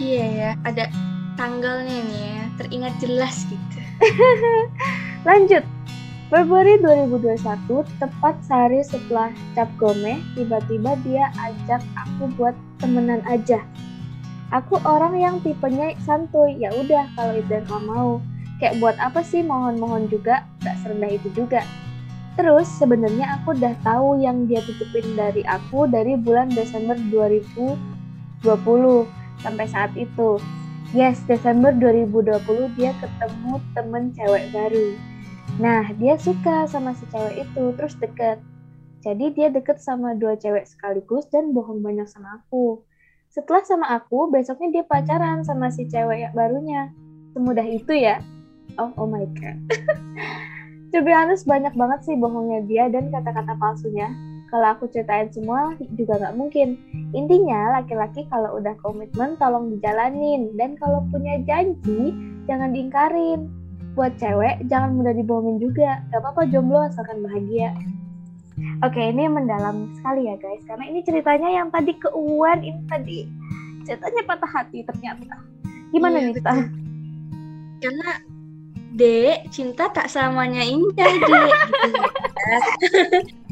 Iya 0.00 0.24
ya, 0.24 0.50
ada 0.64 0.88
tanggalnya 1.36 1.98
nih 2.08 2.20
ya. 2.20 2.42
Teringat 2.60 2.94
jelas 3.00 3.44
gitu. 3.48 3.78
Lanjut. 5.28 5.64
Februari 6.32 6.80
2021, 6.80 7.44
tepat 8.00 8.40
sehari 8.40 8.80
setelah 8.80 9.28
cap 9.52 9.68
gome, 9.76 10.16
tiba-tiba 10.32 10.96
dia 11.04 11.28
ajak 11.36 11.84
aku 11.92 12.24
buat 12.40 12.56
temenan 12.80 13.20
aja. 13.28 13.60
Aku 14.48 14.80
orang 14.88 15.20
yang 15.20 15.44
tipenya 15.44 15.92
santuy, 16.00 16.56
ya 16.56 16.72
udah 16.72 17.04
kalau 17.20 17.36
itu 17.36 17.52
yang 17.52 17.68
kamu 17.68 17.84
mau. 17.84 18.12
Kayak 18.56 18.80
buat 18.80 18.96
apa 18.96 19.20
sih 19.20 19.44
mohon-mohon 19.44 20.08
juga, 20.08 20.48
gak 20.64 20.80
serendah 20.80 21.12
itu 21.12 21.28
juga. 21.36 21.68
Terus 22.40 22.64
sebenarnya 22.80 23.36
aku 23.36 23.52
udah 23.52 23.76
tahu 23.84 24.24
yang 24.24 24.48
dia 24.48 24.64
tutupin 24.64 25.04
dari 25.12 25.44
aku 25.44 25.84
dari 25.84 26.16
bulan 26.16 26.48
Desember 26.48 26.96
2020 27.12 27.76
sampai 29.44 29.66
saat 29.68 29.92
itu. 30.00 30.40
Yes, 30.96 31.20
Desember 31.28 31.76
2020 31.76 32.72
dia 32.80 32.96
ketemu 33.04 33.60
temen 33.76 34.16
cewek 34.16 34.48
baru. 34.48 35.11
Nah, 35.60 35.84
dia 36.00 36.16
suka 36.16 36.64
sama 36.64 36.96
si 36.96 37.04
cewek 37.12 37.44
itu, 37.44 37.64
terus 37.76 37.92
deket. 38.00 38.40
Jadi 39.04 39.34
dia 39.36 39.52
deket 39.52 39.82
sama 39.82 40.16
dua 40.16 40.38
cewek 40.38 40.64
sekaligus 40.64 41.28
dan 41.28 41.52
bohong 41.52 41.82
banyak 41.84 42.08
sama 42.08 42.40
aku. 42.40 42.80
Setelah 43.28 43.64
sama 43.66 43.86
aku, 43.92 44.32
besoknya 44.32 44.80
dia 44.80 44.84
pacaran 44.86 45.44
sama 45.44 45.68
si 45.68 45.84
cewek 45.90 46.24
yang 46.24 46.32
barunya. 46.32 46.88
Semudah 47.36 47.66
itu 47.66 47.92
ya? 47.92 48.24
Oh, 48.80 48.94
oh 48.96 49.08
my 49.08 49.28
god. 49.36 49.58
to 50.96 51.04
be 51.04 51.12
honest, 51.12 51.44
banyak 51.44 51.74
banget 51.76 52.00
sih 52.08 52.16
bohongnya 52.16 52.64
dia 52.64 52.84
dan 52.88 53.12
kata-kata 53.12 53.52
palsunya. 53.60 54.08
Kalau 54.52 54.68
aku 54.76 54.84
ceritain 54.92 55.32
semua 55.32 55.76
juga 55.96 56.20
nggak 56.20 56.36
mungkin. 56.36 56.76
Intinya, 57.16 57.80
laki-laki 57.80 58.28
kalau 58.28 58.60
udah 58.60 58.76
komitmen 58.80 59.36
tolong 59.40 59.72
dijalanin. 59.72 60.52
Dan 60.56 60.76
kalau 60.76 61.04
punya 61.08 61.40
janji, 61.44 62.12
jangan 62.44 62.72
diingkarin. 62.72 63.61
Buat 63.92 64.16
cewek, 64.16 64.64
jangan 64.72 64.96
mudah 64.96 65.12
dibohongin 65.12 65.60
juga. 65.60 66.00
Gak 66.08 66.20
apa-apa 66.24 66.48
jomblo 66.48 66.80
asalkan 66.88 67.20
bahagia. 67.20 67.76
Oke, 68.84 69.00
ini 69.00 69.28
mendalam 69.28 69.92
sekali 70.00 70.28
ya 70.28 70.36
guys. 70.40 70.62
Karena 70.64 70.84
ini 70.88 71.00
ceritanya 71.04 71.48
yang 71.48 71.68
tadi 71.72 71.92
keuuan, 71.96 72.60
ini 72.64 72.80
tadi 72.88 73.18
ceritanya 73.84 74.22
patah 74.28 74.50
hati 74.50 74.84
ternyata. 74.86 75.36
Gimana 75.92 76.16
Iya, 76.18 76.26
nih. 76.32 76.42
Tah? 76.42 76.60
Karena 77.82 78.10
Dek, 78.92 79.48
cinta 79.48 79.88
tak 79.88 80.12
selamanya 80.12 80.60
indah, 80.60 80.92
Dek. 81.16 81.24
Gitu. 81.24 81.32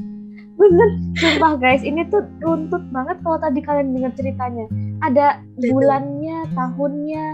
Bener, 0.61 0.89
sumpah 1.17 1.57
guys, 1.57 1.81
ini 1.81 2.05
tuh 2.13 2.21
runtut 2.45 2.85
banget 2.93 3.17
kalau 3.25 3.41
tadi 3.41 3.65
kalian 3.65 3.97
dengar 3.97 4.13
ceritanya. 4.13 4.69
Ada 5.01 5.41
bulannya, 5.57 6.45
tahunnya, 6.53 7.25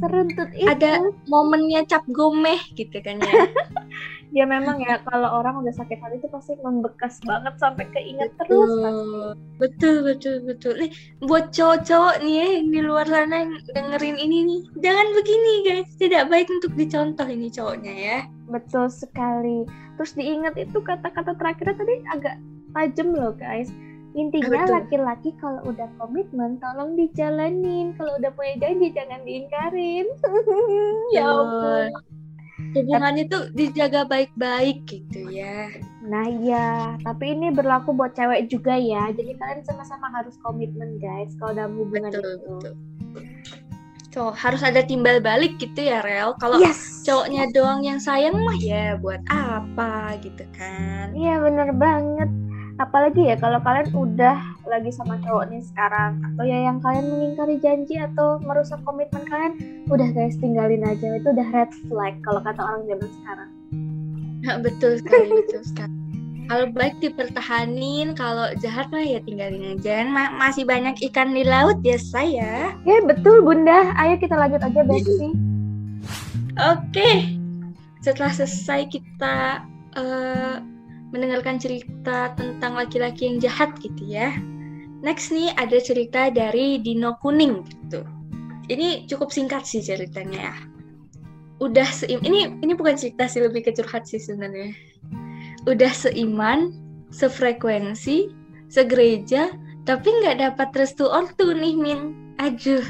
seruntut 0.00 0.50
itu. 0.54 0.66
Ada 0.66 1.02
momennya 1.26 1.86
cap 1.86 2.04
gomeh 2.10 2.58
gitu 2.74 2.98
kan 3.02 3.18
ya. 3.22 3.34
Ya 4.28 4.44
memang 4.44 4.76
ya, 4.84 5.00
kalau 5.08 5.40
orang 5.40 5.64
udah 5.64 5.72
sakit 5.72 6.04
hati 6.04 6.20
itu 6.20 6.28
pasti 6.28 6.52
membekas 6.60 7.16
banget 7.24 7.56
sampai 7.56 7.88
keinget 7.96 8.28
terus. 8.36 8.68
pasti. 8.68 9.40
betul, 9.56 9.96
betul, 10.04 10.36
betul. 10.44 10.74
Nih, 10.76 10.92
buat 11.24 11.48
cowok-cowok 11.56 12.20
nih 12.20 12.34
ya 12.36 12.46
yang 12.60 12.68
di 12.68 12.80
luar 12.84 13.06
sana 13.08 13.36
yang 13.40 13.52
dengerin 13.72 14.20
ini 14.20 14.38
nih, 14.44 14.60
jangan 14.84 15.06
begini 15.16 15.52
guys. 15.64 15.88
Tidak 15.96 16.28
baik 16.28 16.48
untuk 16.52 16.76
dicontoh 16.76 17.24
ini 17.24 17.48
cowoknya 17.48 17.94
ya. 17.96 18.18
Betul 18.52 18.92
sekali. 18.92 19.64
Terus 19.96 20.12
diingat 20.12 20.60
itu 20.60 20.76
kata-kata 20.76 21.32
terakhirnya 21.32 21.76
tadi 21.80 21.94
agak 22.12 22.36
tajam 22.76 23.16
loh 23.16 23.32
guys. 23.32 23.72
Intinya 24.16 24.64
laki-laki 24.80 25.36
kalau 25.36 25.60
udah 25.68 25.88
komitmen 26.00 26.56
tolong 26.58 26.96
dijalanin. 26.96 27.92
Kalau 27.96 28.16
udah 28.16 28.32
punya 28.32 28.54
janji 28.60 28.88
jangan 28.92 29.20
diingkarin. 29.24 30.06
ya 31.16 31.24
ampun. 31.28 31.90
Hubungannya 32.74 33.30
tuh 33.30 33.54
dijaga 33.54 34.02
baik-baik 34.08 34.82
gitu 34.90 35.30
ya. 35.30 35.70
Nah 36.02 36.26
iya, 36.26 36.98
tapi 37.06 37.36
ini 37.36 37.54
berlaku 37.54 37.94
buat 37.94 38.18
cewek 38.18 38.50
juga 38.50 38.74
ya. 38.74 39.14
Jadi 39.14 39.38
kalian 39.38 39.62
sama-sama 39.62 40.10
harus 40.10 40.34
komitmen 40.42 40.98
guys 40.98 41.30
kalau 41.38 41.54
dalam 41.54 41.78
hubungan 41.78 42.10
betul 42.10 42.34
itu. 42.34 42.54
betul 42.58 42.74
so 44.18 44.34
harus 44.34 44.66
ada 44.66 44.82
timbal 44.82 45.22
balik 45.22 45.60
gitu 45.62 45.86
ya 45.86 46.02
Rel 46.02 46.34
kalau 46.42 46.58
Yes. 46.58 47.06
cowoknya 47.06 47.54
doang 47.54 47.86
yang 47.86 48.02
sayang 48.02 48.34
mah 48.34 48.58
ya 48.58 48.98
buat 48.98 49.22
apa 49.30 50.18
gitu 50.24 50.42
kan 50.58 51.14
Iya 51.14 51.38
bener 51.38 51.70
banget. 51.78 52.30
Apalagi 52.78 53.26
ya 53.26 53.36
kalau 53.38 53.58
kalian 53.58 53.90
udah 53.90 54.38
lagi 54.70 54.94
sama 54.94 55.18
cowok 55.26 55.50
nih 55.50 55.62
sekarang 55.66 56.22
atau 56.22 56.46
ya 56.46 56.70
yang 56.70 56.78
kalian 56.78 57.10
mengingkari 57.10 57.58
janji 57.58 57.98
atau 57.98 58.38
merusak 58.46 58.78
komitmen 58.86 59.26
kalian, 59.26 59.58
udah 59.90 60.08
guys 60.14 60.38
tinggalin 60.38 60.86
aja 60.86 61.18
itu 61.18 61.28
udah 61.34 61.48
red 61.50 61.70
flag 61.90 62.14
kalau 62.22 62.38
kata 62.38 62.60
orang 62.62 62.82
zaman 62.86 63.08
sekarang. 63.22 63.50
Nah, 64.38 64.56
betul 64.62 65.02
sekali 65.02 65.26
betul 65.42 65.62
sekali 65.66 65.98
kalau 66.48 66.64
baik 66.72 66.96
dipertahanin 67.04 68.16
kalau 68.16 68.48
jahat 68.64 68.88
mah 68.88 69.04
ya 69.04 69.20
tinggalin 69.20 69.76
aja 69.76 70.08
Ma- 70.08 70.32
masih 70.32 70.64
banyak 70.64 70.96
ikan 71.12 71.36
di 71.36 71.44
laut 71.44 71.76
ya 71.84 72.00
saya 72.00 72.72
Ya 72.88 72.98
betul 73.04 73.44
bunda. 73.44 73.92
Ayo 74.00 74.16
kita 74.16 74.34
lanjut 74.34 74.64
aja 74.64 74.80
Besti. 74.80 75.28
oke 76.56 77.10
setelah 78.00 78.32
selesai 78.32 78.88
kita 78.88 79.36
eh, 79.92 80.56
mendengarkan 81.10 81.56
cerita 81.56 82.32
tentang 82.36 82.76
laki-laki 82.76 83.28
yang 83.28 83.38
jahat 83.40 83.72
gitu 83.80 84.02
ya 84.04 84.34
next 85.00 85.30
nih 85.30 85.52
ada 85.56 85.78
cerita 85.80 86.28
dari 86.28 86.80
Dino 86.82 87.16
Kuning 87.20 87.64
gitu 87.66 88.04
ini 88.68 89.08
cukup 89.08 89.32
singkat 89.32 89.64
sih 89.64 89.80
ceritanya 89.80 90.52
ya 90.52 90.56
udah 91.58 91.88
seim 91.90 92.22
ini 92.22 92.54
ini 92.62 92.72
bukan 92.76 92.94
cerita 92.94 93.26
sih 93.26 93.42
lebih 93.42 93.66
ke 93.66 93.74
curhat 93.74 94.06
sih 94.06 94.20
sebenarnya 94.22 94.74
udah 95.66 95.90
seiman 95.90 96.70
sefrekuensi 97.10 98.30
segereja 98.70 99.50
tapi 99.88 100.06
nggak 100.06 100.38
dapat 100.38 100.68
restu 100.76 101.08
ortu 101.08 101.56
nih 101.56 101.74
min 101.74 102.00
aduh 102.38 102.84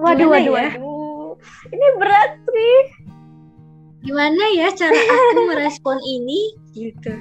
Waduh 0.00 0.32
Gimana 0.32 0.32
waduh 0.32 0.54
ya? 0.56 0.70
waduh. 0.78 1.32
Ini 1.72 1.86
berat 1.98 2.32
sih. 2.46 2.78
Gimana 4.00 4.44
ya 4.56 4.68
cara 4.72 4.96
aku 4.96 5.40
merespon 5.46 5.98
ini 6.00 6.56
gitu 6.72 7.12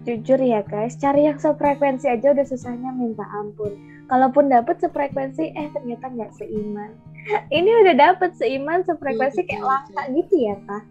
Jujur 0.00 0.40
ya 0.40 0.64
guys, 0.64 0.96
cari 0.96 1.28
yang 1.28 1.36
sefrekuensi 1.36 2.08
aja 2.08 2.32
udah 2.32 2.42
susahnya 2.42 2.88
minta 2.88 3.20
ampun. 3.36 3.76
Kalaupun 4.08 4.48
dapet 4.48 4.80
sefrekuensi, 4.80 5.52
eh 5.52 5.68
ternyata 5.76 6.08
nggak 6.08 6.32
seiman. 6.40 6.96
Ini 7.52 7.70
udah 7.84 7.94
dapet 7.94 8.32
seiman 8.32 8.80
sefrekuensi 8.80 9.44
kayak 9.44 9.60
langka 9.60 10.02
gitu 10.08 10.34
ya 10.40 10.56
kak? 10.64 10.82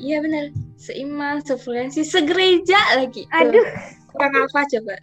iya 0.00 0.18
benar 0.18 0.50
seiman 0.74 1.38
sefrekuensi 1.44 2.02
segereja 2.02 2.74
lagi 2.98 3.22
Tuh, 3.28 3.38
Aduh, 3.38 3.66
kurang 4.10 4.32
apa 4.34 4.60
coba 4.66 4.94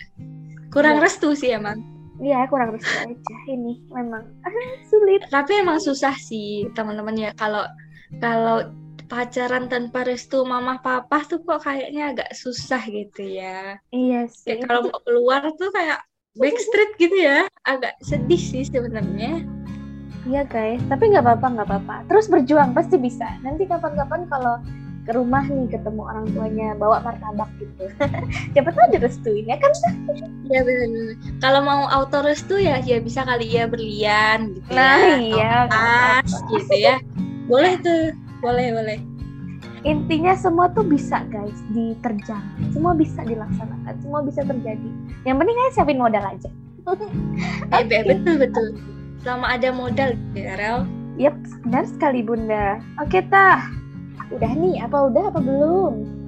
kurang 0.70 0.96
Ya. 1.00 1.04
restu 1.08 1.30
sih 1.32 1.56
emang 1.56 1.80
iya 2.20 2.44
kurang 2.50 2.76
restu 2.76 2.92
aja. 2.92 3.36
Ini 3.48 3.80
memang 3.94 4.28
sulit. 4.92 5.24
tapi 5.32 5.56
emang 5.56 5.80
susah 5.80 6.12
sih 6.18 6.68
teman-teman 6.74 7.16
ya 7.16 7.32
kalau 7.38 7.64
kalau 8.20 8.68
pacaran 9.10 9.66
tanpa 9.66 10.06
restu 10.06 10.46
mama 10.46 10.78
papa 10.80 11.26
tuh 11.26 11.42
kok 11.42 11.66
kayaknya 11.66 12.14
agak 12.14 12.30
susah 12.32 12.80
gitu 12.86 13.26
ya 13.26 13.82
Iya 13.90 14.30
sih. 14.30 14.56
kayak 14.56 14.70
kalau 14.70 14.82
mau 14.88 15.02
keluar 15.02 15.42
tuh 15.58 15.74
kayak 15.74 16.00
backstreet 16.38 16.94
gitu 16.96 17.18
ya 17.18 17.50
agak 17.66 17.98
sedih 18.00 18.40
sih 18.40 18.64
sebenarnya 18.64 19.44
Iya 20.28 20.44
guys, 20.46 20.84
tapi 20.92 21.10
nggak 21.10 21.26
apa-apa 21.26 21.48
nggak 21.48 21.68
apa-apa. 21.72 21.96
Terus 22.12 22.28
berjuang 22.28 22.76
pasti 22.76 23.00
bisa. 23.00 23.40
Nanti 23.40 23.64
kapan-kapan 23.66 24.28
kalau 24.28 24.60
ke 25.08 25.16
rumah 25.16 25.42
nih 25.42 25.72
ketemu 25.74 26.06
orang 26.06 26.28
tuanya 26.36 26.76
bawa 26.76 27.00
martabak 27.02 27.48
gitu. 27.58 27.88
Siapa 28.54 28.70
tahu 28.70 28.94
direstuin 28.94 29.48
ya 29.48 29.58
kan? 29.58 29.72
ya 30.52 30.62
benar 30.62 31.16
kalau 31.40 31.62
mau 31.64 31.82
auto 31.88 32.20
restu 32.22 32.60
ya 32.60 32.78
ya 32.84 33.00
bisa 33.00 33.24
kali 33.24 33.48
ya 33.48 33.66
berlian 33.66 34.54
gitu 34.54 34.70
Nah, 34.76 34.98
ya 35.02 35.18
iya, 35.18 35.54
emas 35.72 36.30
gitu 36.52 36.74
ya 36.78 36.96
boleh 37.48 37.80
tuh 37.80 38.12
boleh 38.40 38.68
boleh 38.76 39.00
Intinya 39.88 40.36
semua 40.36 40.68
tuh 40.76 40.84
bisa 40.84 41.24
guys 41.32 41.56
diterjang. 41.72 42.44
Semua 42.76 42.92
bisa 42.92 43.24
dilaksanakan. 43.24 43.96
Semua 44.04 44.20
bisa 44.20 44.44
terjadi. 44.44 44.90
Yang 45.24 45.38
penting 45.40 45.56
aja 45.56 45.72
siapin 45.72 46.00
modal 46.00 46.24
aja. 46.24 46.50
Eh, 47.70 47.86
be- 47.86 48.04
betul 48.04 48.36
betul 48.42 48.76
selama 49.22 49.56
ada 49.56 49.70
modal 49.70 50.16
ya 50.34 50.58
Rel 50.58 50.88
Yap, 51.20 51.36
benar 51.68 51.84
sekali 51.84 52.24
bunda. 52.24 52.80
Oke 53.04 53.20
tah. 53.28 53.68
Udah 54.32 54.56
nih, 54.56 54.80
apa 54.80 55.12
udah 55.12 55.28
apa 55.28 55.44
belum? 55.44 56.19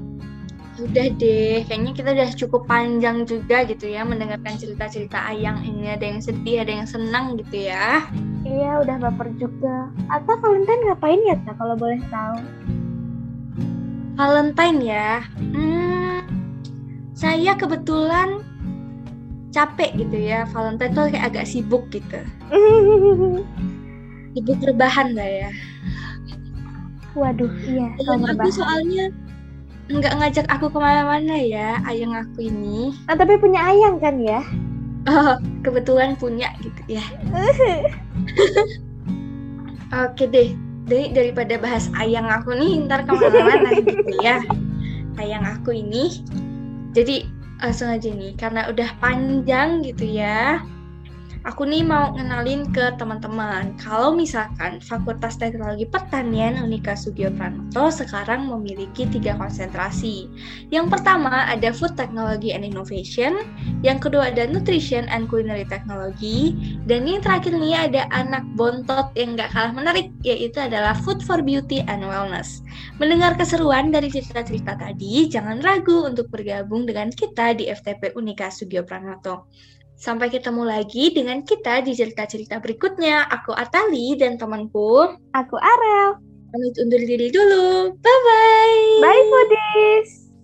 Udah 0.81 1.07
deh 1.21 1.61
kayaknya 1.69 1.91
kita 1.93 2.09
udah 2.17 2.29
cukup 2.33 2.61
panjang 2.65 3.23
juga 3.23 3.61
gitu 3.69 3.85
ya 3.85 4.01
mendengarkan 4.01 4.57
cerita-cerita 4.57 5.21
ayang 5.29 5.61
ini 5.61 5.93
ada 5.93 6.05
yang 6.05 6.19
sedih 6.19 6.65
ada 6.65 6.73
yang 6.81 6.87
senang 6.89 7.37
gitu 7.37 7.69
ya 7.69 8.05
Iya, 8.41 8.81
udah 8.81 8.97
baper 8.97 9.29
juga. 9.37 9.93
Atau 10.09 10.33
Valentine 10.41 10.81
ngapain 10.89 11.21
ya 11.23 11.37
Kak, 11.45 11.61
kalau 11.61 11.77
boleh 11.77 12.01
tahu? 12.09 12.41
Valentine 14.17 14.79
ya 14.83 15.23
hmm, 15.39 16.19
saya 17.15 17.57
kebetulan 17.57 18.43
capek 19.49 19.97
gitu 19.97 20.17
ya 20.19 20.45
Valentine 20.51 20.93
tuh 20.93 21.09
kayak 21.09 21.25
agak 21.31 21.45
sibuk 21.49 21.89
gitu 21.89 22.21
sibuk 24.35 24.59
rebahan 24.61 25.17
lah 25.17 25.25
ya 25.25 25.51
Waduh, 27.11 27.51
iya, 27.67 27.91
kalau 27.99 28.23
aku 28.23 28.23
berbahaya. 28.23 28.55
soalnya 28.55 29.05
nggak 29.99 30.15
ngajak 30.19 30.47
aku 30.47 30.71
ke 30.71 30.79
mana-mana 30.79 31.35
ya 31.35 31.81
ayang 31.89 32.15
aku 32.15 32.47
ini. 32.47 32.95
Nah, 33.09 33.15
tapi 33.19 33.35
punya 33.35 33.59
ayang 33.59 33.99
kan 33.99 34.21
ya? 34.21 34.41
oh, 35.09 35.35
kebetulan 35.65 36.13
punya 36.17 36.53
gitu 36.61 36.81
ya. 36.97 37.03
Oke 40.05 40.29
deh 40.29 40.53
dari 40.87 41.11
daripada 41.11 41.57
bahas 41.57 41.89
ayang 41.99 42.27
aku 42.29 42.53
nih 42.55 42.85
ntar 42.87 43.03
ke 43.03 43.11
mana-mana 43.11 43.69
gitu 43.81 44.13
ya. 44.21 44.39
Ayang 45.19 45.43
aku 45.43 45.73
ini. 45.75 46.21
Jadi 46.91 47.27
langsung 47.61 47.93
aja 47.93 48.09
nih 48.09 48.33
karena 48.35 48.65
udah 48.67 48.89
panjang 48.97 49.85
gitu 49.85 50.05
ya 50.09 50.65
aku 51.41 51.65
nih 51.65 51.81
mau 51.81 52.13
ngenalin 52.13 52.69
ke 52.69 52.93
teman-teman. 53.01 53.73
Kalau 53.81 54.13
misalkan 54.13 54.77
Fakultas 54.77 55.41
Teknologi 55.41 55.89
Pertanian 55.89 56.61
Unika 56.61 56.93
Sugio 56.93 57.33
Pranoto 57.33 57.89
sekarang 57.89 58.45
memiliki 58.45 59.09
tiga 59.09 59.33
konsentrasi. 59.41 60.29
Yang 60.69 60.93
pertama 60.93 61.49
ada 61.49 61.73
Food 61.73 61.97
Technology 61.97 62.53
and 62.53 62.61
Innovation 62.61 63.41
yang 63.81 63.97
kedua 63.97 64.29
ada 64.29 64.45
Nutrition 64.45 65.09
and 65.09 65.25
Culinary 65.25 65.65
Technology 65.65 66.53
dan 66.85 67.09
yang 67.09 67.25
terakhir 67.25 67.57
nih 67.57 67.89
ada 67.89 68.05
anak 68.13 68.45
bontot 68.53 69.09
yang 69.17 69.33
gak 69.33 69.49
kalah 69.49 69.73
menarik 69.73 70.13
yaitu 70.21 70.61
adalah 70.61 70.93
Food 70.93 71.25
for 71.25 71.41
Beauty 71.41 71.81
and 71.89 72.05
Wellness. 72.05 72.61
Mendengar 73.01 73.33
keseruan 73.33 73.89
dari 73.89 74.13
cerita-cerita 74.13 74.77
tadi 74.77 75.25
jangan 75.25 75.57
ragu 75.65 76.05
untuk 76.05 76.29
bergabung 76.29 76.85
dengan 76.85 77.09
kita 77.09 77.57
di 77.57 77.65
FTP 77.73 78.13
Unika 78.13 78.53
Sugio 78.53 78.85
Pranoto 78.85 79.49
Sampai 80.01 80.33
ketemu 80.33 80.65
lagi 80.65 81.13
dengan 81.13 81.45
kita 81.45 81.85
di 81.85 81.93
cerita-cerita 81.93 82.57
berikutnya. 82.57 83.29
Aku 83.29 83.53
Atali 83.53 84.17
dan 84.17 84.33
temanku 84.33 85.13
Aku 85.37 85.55
Arel. 85.61 86.17
pamit 86.49 86.75
undur 86.81 86.99
diri 87.05 87.29
dulu. 87.29 87.93
Bye-bye! 88.01 88.97
Bye 88.97 89.23
foodies. 89.29 90.20